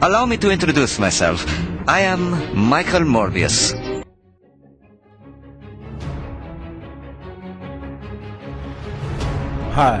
[0.00, 1.44] Allow me to introduce myself.
[1.88, 3.74] I am Michael Morbius.
[9.72, 10.00] Hi,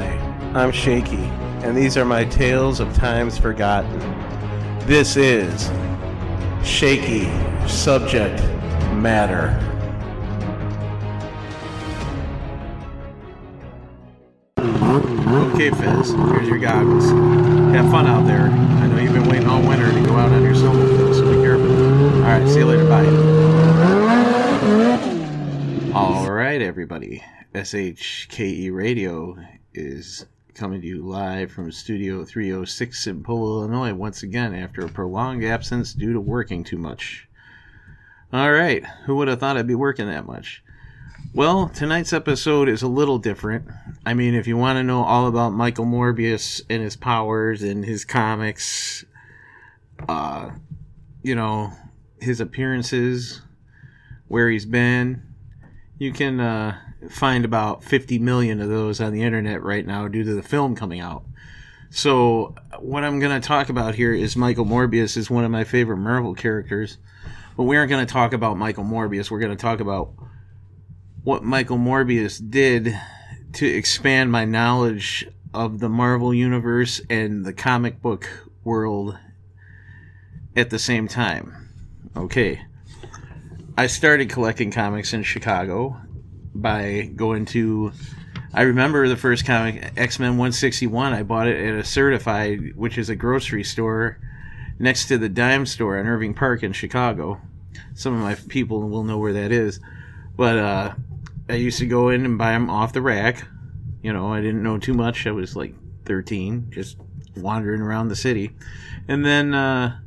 [0.54, 1.24] I'm Shaky,
[1.64, 3.98] and these are my tales of times forgotten.
[4.86, 5.68] This is
[6.62, 7.28] Shaky
[7.66, 8.40] Subject
[8.94, 9.50] Matter.
[15.54, 17.10] Okay, Fizz, here's your goggles.
[17.74, 18.77] Have fun out there.
[19.58, 21.68] All winter to go out on your snowmobile, so be careful.
[22.18, 22.88] Alright, see you later.
[22.88, 23.06] Bye.
[25.92, 27.24] Alright, everybody.
[27.54, 29.36] SHKE Radio
[29.74, 34.88] is coming to you live from Studio 306 in Polo, Illinois, once again after a
[34.88, 37.26] prolonged absence due to working too much.
[38.32, 40.62] Alright, who would have thought I'd be working that much?
[41.34, 43.66] Well, tonight's episode is a little different.
[44.06, 47.84] I mean, if you want to know all about Michael Morbius and his powers and
[47.84, 49.04] his comics,
[50.08, 50.50] uh,
[51.22, 51.72] you know,
[52.20, 53.42] his appearances,
[54.28, 55.22] where he's been,
[55.98, 56.78] you can uh,
[57.10, 60.74] find about 50 million of those on the internet right now due to the film
[60.76, 61.24] coming out.
[61.90, 65.64] So, what I'm going to talk about here is Michael Morbius is one of my
[65.64, 66.98] favorite Marvel characters.
[67.56, 69.30] But we aren't going to talk about Michael Morbius.
[69.30, 70.12] We're going to talk about
[71.24, 72.96] what Michael Morbius did
[73.54, 78.28] to expand my knowledge of the Marvel Universe and the comic book
[78.62, 79.18] world
[80.58, 81.68] at the same time.
[82.16, 82.60] Okay.
[83.76, 85.96] I started collecting comics in Chicago
[86.54, 87.92] by going to.
[88.52, 91.12] I remember the first comic, X Men 161.
[91.12, 94.18] I bought it at a certified, which is a grocery store
[94.80, 97.40] next to the dime store on Irving Park in Chicago.
[97.94, 99.78] Some of my people will know where that is.
[100.36, 100.94] But uh,
[101.48, 103.46] I used to go in and buy them off the rack.
[104.02, 105.26] You know, I didn't know too much.
[105.26, 105.74] I was like
[106.06, 106.96] 13, just
[107.36, 108.56] wandering around the city.
[109.06, 109.98] And then uh,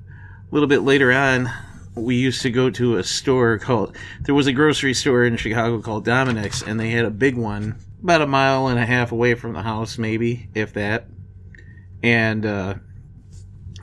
[0.52, 1.50] little bit later on,
[1.96, 5.82] we used to go to a store called, there was a grocery store in Chicago
[5.82, 9.36] called Dominick's, and they had a big one about a mile and a half away
[9.36, 11.06] from the house, maybe, if that.
[12.04, 12.76] And uh,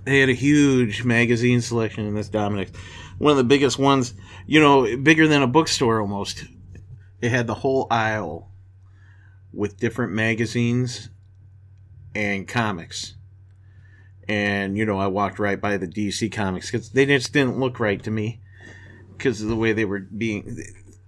[0.04, 2.72] they had a huge magazine selection in this Dominick's.
[3.18, 4.14] One of the biggest ones,
[4.46, 6.44] you know, bigger than a bookstore almost
[7.20, 8.50] it had the whole aisle
[9.52, 11.10] with different magazines
[12.14, 13.14] and comics.
[14.28, 17.80] And, you know, I walked right by the DC comics because they just didn't look
[17.80, 18.40] right to me
[19.16, 20.58] because of the way they were being.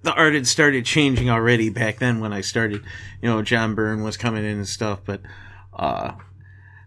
[0.02, 2.82] The art had started changing already back then when I started.
[3.20, 5.20] You know, John Byrne was coming in and stuff, but
[5.74, 6.12] uh,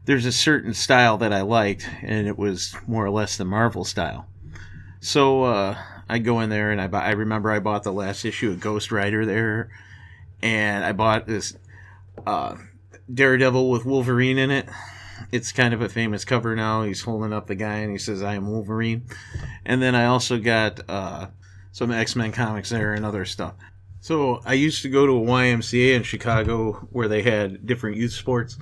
[0.05, 3.85] there's a certain style that I liked, and it was more or less the Marvel
[3.85, 4.27] style.
[4.99, 5.77] So, uh,
[6.09, 8.59] I go in there and I buy, I remember I bought the last issue of
[8.59, 9.69] Ghost Rider there,
[10.41, 11.55] and I bought this
[12.25, 12.55] uh,
[13.11, 14.67] Daredevil with Wolverine in it.
[15.31, 16.83] It's kind of a famous cover now.
[16.83, 19.05] He's holding up the guy and he says, "I am Wolverine."
[19.65, 21.27] And then I also got uh,
[21.71, 23.55] some X Men comics there and other stuff.
[23.99, 28.11] So I used to go to a YMCA in Chicago where they had different youth
[28.11, 28.57] sports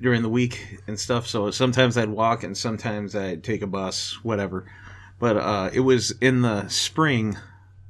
[0.00, 1.26] during the week and stuff.
[1.26, 4.70] So sometimes I'd walk and sometimes I'd take a bus, whatever.
[5.18, 7.36] But uh, it was in the spring,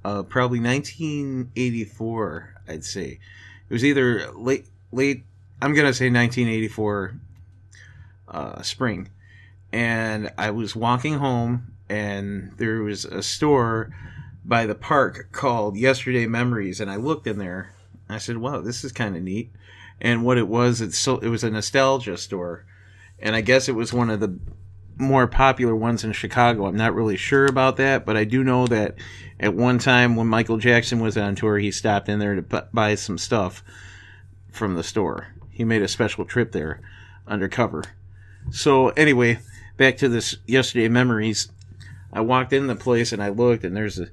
[0.04, 3.18] uh, probably 1984, I'd say.
[3.68, 5.24] It was either late, late.
[5.60, 7.18] I'm gonna say 1984
[8.28, 9.10] uh, spring,
[9.72, 13.94] and I was walking home, and there was a store
[14.44, 17.74] by the park called Yesterday Memories, and I looked in there.
[18.08, 19.50] I said, "Wow, this is kind of neat."
[20.00, 22.64] And what it was, it's so it was a nostalgia store,
[23.18, 24.38] and I guess it was one of the
[24.98, 26.66] more popular ones in Chicago.
[26.66, 28.94] I'm not really sure about that, but I do know that
[29.38, 32.94] at one time when Michael Jackson was on tour, he stopped in there to buy
[32.94, 33.62] some stuff
[34.50, 35.28] from the store.
[35.50, 36.80] He made a special trip there
[37.26, 37.84] undercover.
[38.50, 39.40] So anyway,
[39.76, 41.48] back to this yesterday memories.
[42.12, 44.08] I walked in the place and I looked, and there's a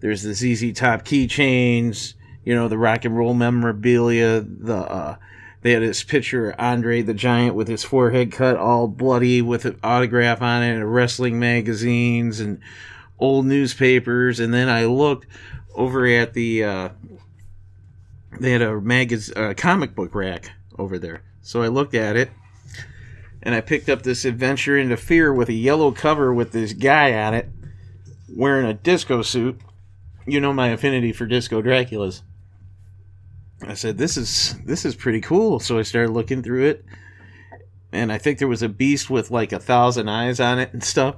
[0.00, 2.14] there's the ZZ Top keychains,
[2.44, 5.16] you know, the rock and roll memorabilia, the uh,
[5.62, 9.64] they had this picture of Andre the Giant with his forehead cut all bloody with
[9.66, 12.60] an autograph on it, and wrestling magazines and
[13.18, 14.40] old newspapers.
[14.40, 15.26] And then I looked
[15.74, 16.88] over at the uh,
[18.38, 21.22] they had a magazine, uh, comic book rack over there.
[21.42, 22.30] So I looked at it,
[23.42, 27.14] and I picked up this Adventure into Fear with a yellow cover with this guy
[27.14, 27.48] on it
[28.34, 29.60] wearing a disco suit.
[30.26, 32.22] You know my affinity for disco Draculas.
[33.62, 36.84] I said, "This is this is pretty cool." So I started looking through it,
[37.92, 40.82] and I think there was a beast with like a thousand eyes on it and
[40.82, 41.16] stuff.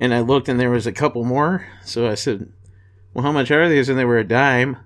[0.00, 1.66] And I looked, and there was a couple more.
[1.84, 2.50] So I said,
[3.12, 4.78] "Well, how much are these?" And they were a dime.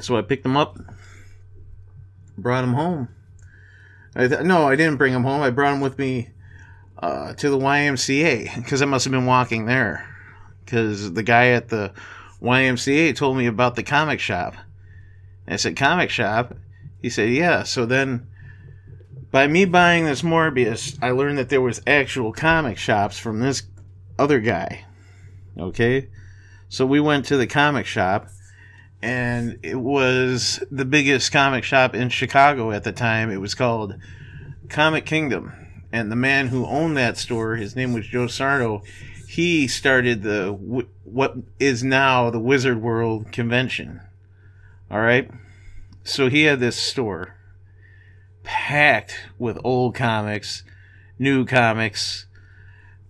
[0.00, 0.78] So I picked them up,
[2.36, 3.08] brought them home.
[4.16, 5.42] I th- no, I didn't bring him home.
[5.42, 6.30] I brought him with me
[6.98, 10.08] uh, to the YMCA because I must have been walking there
[10.64, 11.92] because the guy at the
[12.42, 14.54] YMCA told me about the comic shop.
[15.46, 16.54] And I said, Comic shop?
[17.00, 17.62] He said, Yeah.
[17.62, 18.26] So then,
[19.30, 23.64] by me buying this Morbius, I learned that there was actual comic shops from this
[24.18, 24.84] other guy.
[25.58, 26.08] Okay?
[26.68, 28.28] So we went to the comic shop,
[29.06, 33.30] and it was the biggest comic shop in Chicago at the time.
[33.30, 33.94] It was called
[34.68, 35.52] Comic Kingdom.
[35.92, 38.82] And the man who owned that store, his name was Joe Sarno,
[39.28, 40.48] he started the
[41.04, 44.00] what is now the Wizard World convention.
[44.90, 45.30] All right?
[46.02, 47.36] So he had this store
[48.42, 50.64] packed with old comics,
[51.16, 52.26] new comics,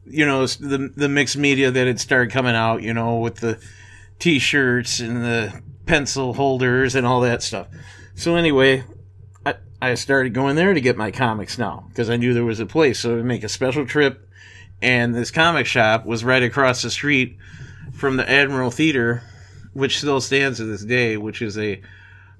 [0.04, 3.58] you know, the the mixed media that had started coming out, you know, with the
[4.18, 7.68] t-shirts and the pencil holders and all that stuff.
[8.14, 8.84] So anyway,
[9.44, 12.60] I, I started going there to get my comics now because I knew there was
[12.60, 12.98] a place.
[12.98, 14.28] So to make a special trip,
[14.82, 17.38] and this comic shop was right across the street
[17.94, 19.22] from the Admiral Theater,
[19.72, 21.80] which still stands to this day, which is a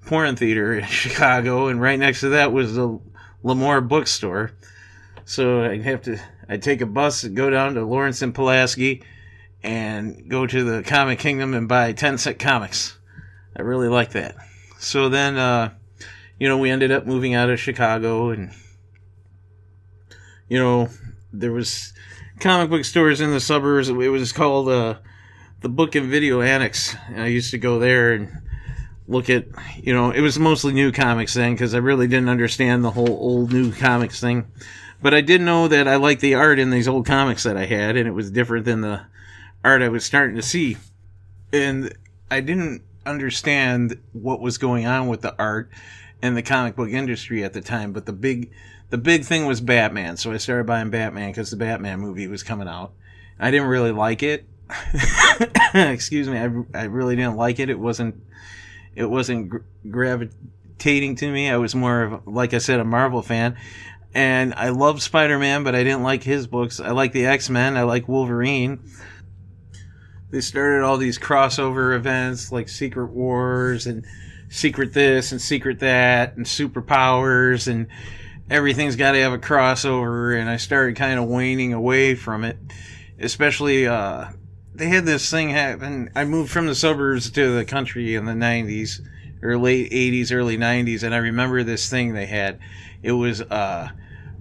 [0.04, 2.98] porn theater in Chicago, and right next to that was the
[3.42, 4.52] L'Amour bookstore.
[5.24, 9.02] So I'd have to, I'd take a bus and go down to Lawrence and Pulaski
[9.62, 12.95] and go to the Comic Kingdom and buy 10 cent comics.
[13.56, 14.36] I really like that.
[14.78, 15.72] So then, uh,
[16.38, 18.52] you know, we ended up moving out of Chicago and,
[20.48, 20.90] you know,
[21.32, 21.92] there was
[22.38, 23.88] comic book stores in the suburbs.
[23.88, 24.96] It was called, uh,
[25.60, 26.94] the Book and Video Annex.
[27.08, 28.30] And I used to go there and
[29.08, 32.84] look at, you know, it was mostly new comics then because I really didn't understand
[32.84, 34.46] the whole old new comics thing.
[35.02, 37.66] But I did know that I liked the art in these old comics that I
[37.66, 39.02] had, and it was different than the
[39.64, 40.76] art I was starting to see.
[41.52, 41.94] And
[42.30, 45.70] I didn't understand what was going on with the art
[46.22, 48.50] and the comic book industry at the time, but the big
[48.90, 50.16] the big thing was Batman.
[50.16, 52.92] So I started buying Batman because the Batman movie was coming out.
[53.38, 54.46] I didn't really like it.
[55.74, 57.70] Excuse me, I, I really didn't like it.
[57.70, 58.22] It wasn't
[58.94, 59.58] it wasn't gr-
[59.88, 61.50] gravitating to me.
[61.50, 63.56] I was more of, like I said, a Marvel fan.
[64.14, 66.80] And I love Spider Man, but I didn't like his books.
[66.80, 67.76] I like the X Men.
[67.76, 68.80] I like Wolverine.
[70.36, 74.04] They started all these crossover events like Secret Wars and
[74.50, 77.86] Secret this and Secret that and superpowers and
[78.50, 80.38] everything's got to have a crossover.
[80.38, 82.58] And I started kind of waning away from it,
[83.18, 84.26] especially uh,
[84.74, 86.10] they had this thing happen.
[86.14, 89.00] I moved from the suburbs to the country in the 90s
[89.42, 92.58] or late 80s, early 90s, and I remember this thing they had.
[93.02, 93.88] It was uh,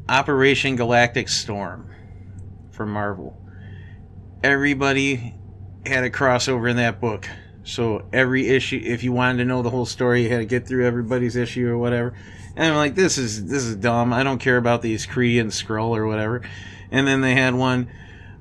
[0.10, 1.90] Operation Galactic Storm
[2.72, 3.42] from Marvel.
[4.44, 5.36] Everybody
[5.86, 7.28] had a crossover in that book.
[7.64, 10.68] So every issue, if you wanted to know the whole story, you had to get
[10.68, 12.14] through everybody's issue or whatever.
[12.56, 14.14] And I'm like, this is this is dumb.
[14.14, 16.42] I don't care about these Kree and Skrull or whatever.
[16.92, 17.90] And then they had one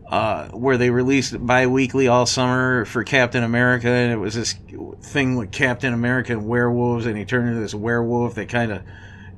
[0.07, 4.55] uh, where they released bi-weekly all summer for Captain America, and it was this
[5.01, 8.83] thing with Captain America and werewolves, and he turned into this werewolf that kind of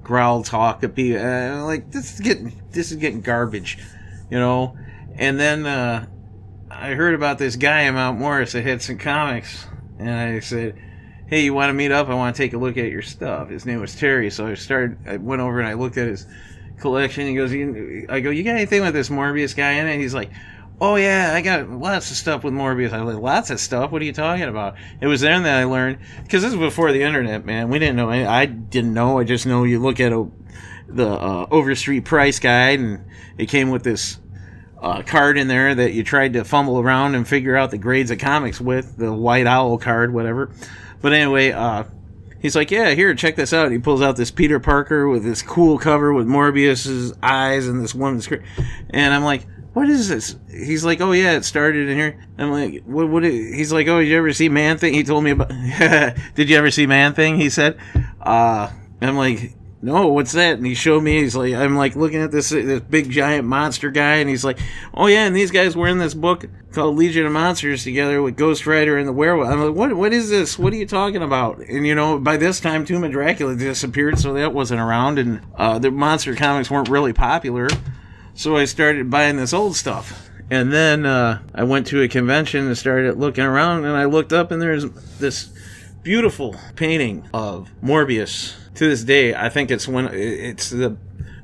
[0.03, 1.25] growled, talk at people.
[1.25, 3.79] Uh, like this is getting this is getting garbage,
[4.31, 4.77] you know.
[5.15, 6.07] And then uh,
[6.71, 9.67] I heard about this guy in Mount Morris that had some comics,
[9.99, 10.75] and I said,
[11.27, 12.09] "Hey, you want to meet up?
[12.09, 14.55] I want to take a look at your stuff." His name was Terry, so I
[14.55, 14.99] started.
[15.07, 16.27] I went over and I looked at his
[16.79, 17.27] collection.
[17.27, 20.31] He goes, "I go, you got anything with this Morbius guy in it?" He's like
[20.79, 22.93] Oh yeah, I got lots of stuff with Morbius.
[22.93, 23.91] I like lots of stuff.
[23.91, 24.75] What are you talking about?
[25.01, 27.71] It was then that I learned because this was before the internet, man.
[27.71, 28.11] We didn't know.
[28.11, 29.19] I didn't know.
[29.19, 30.29] I just know you look at a,
[30.87, 33.07] the uh, Overstreet price guide, and
[33.39, 34.19] it came with this
[34.81, 38.11] uh, card in there that you tried to fumble around and figure out the grades
[38.11, 40.51] of comics with the White Owl card, whatever.
[41.01, 41.85] But anyway, uh,
[42.41, 45.43] he's like, "Yeah, here, check this out." He pulls out this Peter Parker with this
[45.43, 48.29] cool cover with Morbius's eyes and this woman's,
[48.91, 50.37] and I'm like what is this?
[50.51, 52.27] He's like, oh yeah, it started in here.
[52.39, 53.11] I'm like, what?
[53.11, 53.27] What?
[53.27, 54.95] Is, he's like, oh, did you ever see Man Thing?
[54.95, 55.51] He told me about.
[56.35, 57.39] did you ever see Man Thing?
[57.39, 57.79] He said.
[58.19, 58.71] Uh,
[59.03, 59.53] I'm like,
[59.83, 60.57] no, what's that?
[60.57, 61.21] And he showed me.
[61.21, 64.59] He's like, I'm like looking at this this big giant monster guy, and he's like,
[64.95, 68.37] oh yeah, and these guys were in this book called Legion of Monsters together with
[68.37, 69.49] Ghost Rider and the Werewolf.
[69.49, 69.95] I'm like, what?
[69.95, 70.59] What is this?
[70.59, 71.59] What are you talking about?
[71.59, 75.43] And you know, by this time, Tomb of Dracula disappeared, so that wasn't around, and
[75.57, 77.69] uh, the monster comics weren't really popular.
[78.35, 80.31] So I started buying this old stuff.
[80.49, 84.33] And then uh, I went to a convention and started looking around, and I looked
[84.33, 85.53] up, and there's this
[86.07, 88.55] beautiful painting of Morbius.
[88.77, 90.09] To this day, I think it's one.
[90.15, 90.97] It's the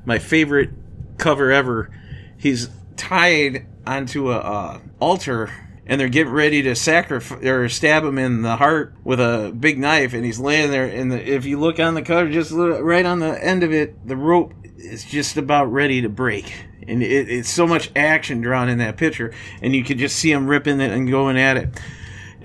[0.05, 0.71] my favorite
[1.19, 1.91] cover ever.
[2.39, 5.51] He's tied onto a altar
[5.85, 9.81] and they're getting ready to sacrifice or stab him in the heart with a big
[9.81, 12.81] knife and he's laying there and the, if you look on the cover just look,
[12.83, 16.55] right on the end of it the rope is just about ready to break
[16.87, 20.31] and it, it's so much action drawn in that picture, and you could just see
[20.31, 21.81] him ripping it and going at it.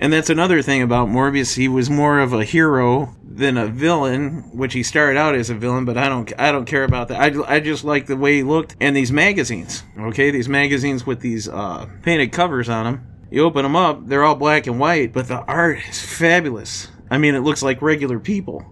[0.00, 1.56] And that's another thing about Morbius.
[1.56, 5.54] He was more of a hero than a villain, which he started out as a
[5.54, 5.84] villain.
[5.84, 7.20] But I don't, I don't care about that.
[7.20, 9.82] I, I just like the way he looked and these magazines.
[9.98, 13.06] Okay, these magazines with these uh, painted covers on them.
[13.30, 16.88] You open them up, they're all black and white, but the art is fabulous.
[17.10, 18.64] I mean, it looks like regular people.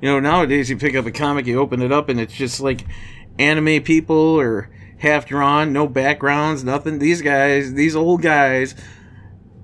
[0.00, 2.60] You know, nowadays you pick up a comic, you open it up, and it's just
[2.60, 2.84] like
[3.38, 6.98] anime people or half drawn, no backgrounds, nothing.
[6.98, 8.76] These guys, these old guys,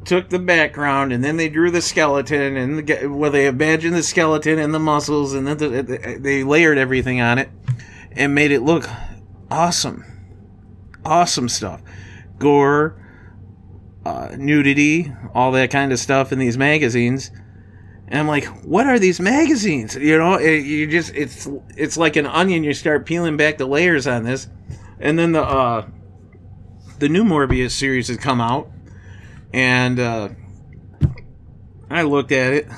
[0.09, 4.03] took the background and then they drew the skeleton and the, well, they imagined the
[4.03, 7.51] skeleton and the muscles and then the, they layered everything on it
[8.13, 8.89] and made it look
[9.51, 10.05] awesome.
[11.05, 11.83] Awesome stuff.
[12.39, 13.01] Gore,
[14.05, 17.31] uh, nudity, all that kind of stuff in these magazines.
[18.09, 19.95] And I'm like, what are these magazines?
[19.95, 21.47] You know, it, you just it's
[21.77, 22.65] it's like an onion.
[22.65, 24.49] You start peeling back the layers on this,
[24.99, 25.87] and then the uh,
[26.99, 28.71] the new Morbius series has come out,
[29.53, 30.29] and uh,
[31.91, 32.69] I looked at it.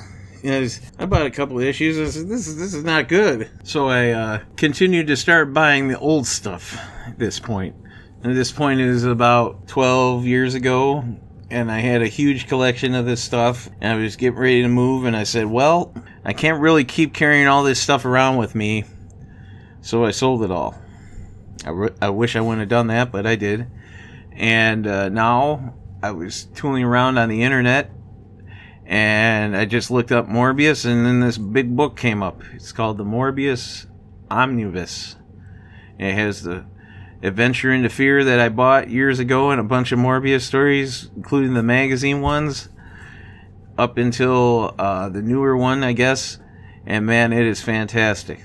[0.43, 1.99] And I bought a couple of issues.
[1.99, 5.87] I said, "This is this is not good." So I uh, continued to start buying
[5.87, 6.79] the old stuff.
[7.05, 7.75] At this point,
[8.23, 11.03] and this point is about 12 years ago,
[11.49, 13.69] and I had a huge collection of this stuff.
[13.81, 15.93] And I was getting ready to move, and I said, "Well,
[16.25, 18.85] I can't really keep carrying all this stuff around with me,"
[19.81, 20.75] so I sold it all.
[21.65, 23.67] I, re- I wish I wouldn't have done that, but I did.
[24.31, 27.91] And uh, now I was tooling around on the internet
[28.91, 32.41] and I just looked up Morbius, and then this big book came up.
[32.53, 33.85] It's called the Morbius
[34.29, 35.15] Omnibus.
[35.97, 36.65] It has the
[37.23, 41.53] Adventure into Fear that I bought years ago and a bunch of Morbius stories, including
[41.53, 42.67] the magazine ones,
[43.77, 46.39] up until uh, the newer one, I guess.
[46.85, 48.41] And man, it is fantastic.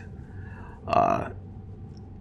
[0.86, 1.30] Uh,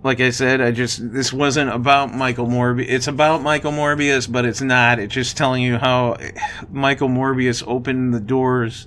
[0.05, 2.85] like I said, I just this wasn't about Michael Morbius.
[2.87, 4.99] It's about Michael Morbius, but it's not.
[4.99, 6.29] It's just telling you how eh,
[6.69, 8.85] Michael Morbius opened the doors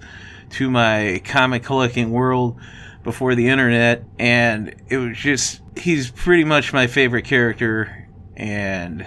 [0.51, 2.61] to my comic collecting world
[3.03, 9.05] before the internet, and it was just he's pretty much my favorite character, and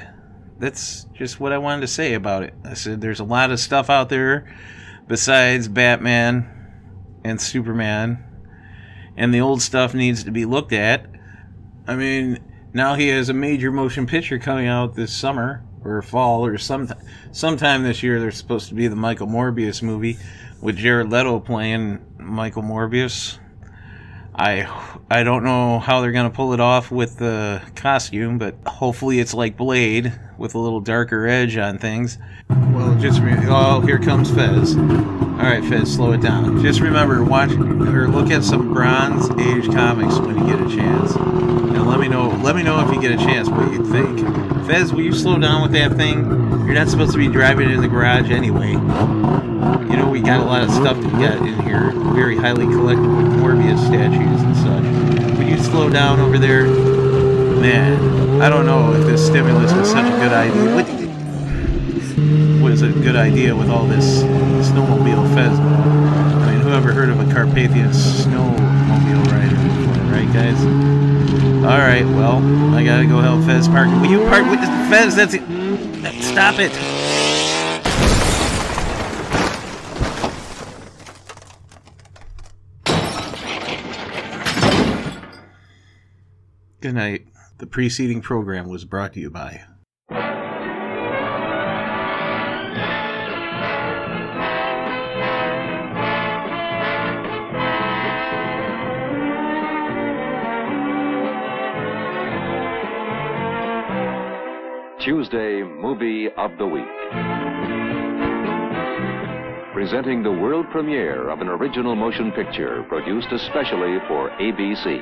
[0.60, 2.53] that's just what I wanted to say about it.
[2.65, 4.53] I said there's a lot of stuff out there
[5.08, 6.46] besides Batman
[7.24, 8.22] and Superman,
[9.15, 11.06] and the old stuff needs to be looked at
[11.91, 12.39] I mean,
[12.74, 16.88] now he has a major motion picture coming out this summer or fall or some
[17.33, 18.17] sometime this year.
[18.17, 20.17] There's supposed to be the Michael Morbius movie
[20.62, 23.39] with Jared Leto playing Michael Morbius.
[24.33, 24.63] I
[25.10, 29.33] I don't know how they're gonna pull it off with the costume, but hopefully it's
[29.33, 32.17] like Blade with a little darker edge on things.
[32.48, 34.77] Well, just oh, here comes Fez.
[35.41, 36.62] All right, Fez, slow it down.
[36.62, 41.15] Just remember, watch or look at some Bronze Age comics when you get a chance,
[41.15, 42.29] and let me know.
[42.43, 44.19] Let me know if you get a chance what you think.
[44.67, 46.19] Fez, will you slow down with that thing?
[46.67, 48.74] You're not supposed to be driving it in the garage anyway.
[48.74, 51.91] You know, we got a lot of stuff to get in here.
[52.13, 55.38] Very highly collectible Morbius statues and such.
[55.39, 56.65] Would you slow down over there?
[56.65, 60.75] Man, I don't know if this stimulus was such a good idea.
[60.75, 61.00] What
[62.81, 65.77] a good idea with all this snowmobile Fezmo.
[66.41, 70.59] I mean, whoever heard of a Carpathian snowmobile rider before, right, guys?
[71.63, 72.38] All right, well,
[72.73, 73.88] I gotta go help Fez park.
[73.88, 74.59] Will you park with
[74.89, 75.15] Fez?
[75.15, 75.41] That's it.
[75.43, 76.71] Mm, stop it.
[86.81, 87.27] Good night.
[87.59, 89.65] The preceding program was brought to you by.
[105.03, 106.84] Tuesday Movie of the Week.
[109.74, 115.01] Presenting the world premiere of an original motion picture produced especially for ABC.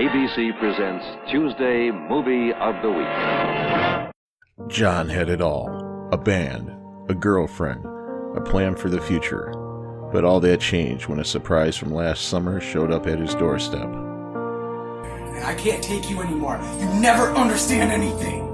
[0.00, 4.68] ABC presents Tuesday Movie of the Week.
[4.68, 6.72] John had it all a band,
[7.08, 7.84] a girlfriend,
[8.36, 9.52] a plan for the future.
[10.12, 14.05] But all that changed when a surprise from last summer showed up at his doorstep.
[15.44, 16.60] I can't take you anymore.
[16.78, 18.44] You never understand anything.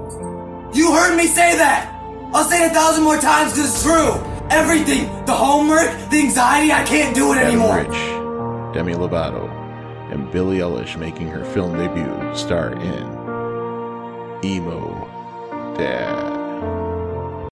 [0.73, 1.89] You heard me say that!
[2.33, 4.13] I'll say it a thousand more times because it's true!
[4.49, 5.05] Everything!
[5.25, 7.77] The homework, the anxiety, I can't do it Adam anymore!
[7.77, 9.47] Rich, Demi Lovato,
[10.11, 13.03] and Billie Eilish making her film debut star in
[14.43, 15.07] Emo
[15.77, 16.32] Dad.